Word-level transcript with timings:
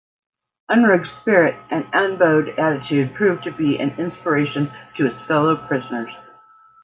Unrug's 0.71 1.11
spirit 1.11 1.53
and 1.69 1.85
unbowed 1.93 2.57
attitude 2.57 3.13
proved 3.13 3.43
to 3.43 3.51
be 3.51 3.77
an 3.77 3.91
inspiration 3.99 4.71
to 4.97 5.05
his 5.05 5.21
fellow 5.21 5.55
prisoners. 5.67 6.09